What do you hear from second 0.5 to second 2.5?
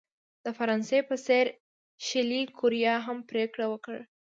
فرانسې په څېر شلي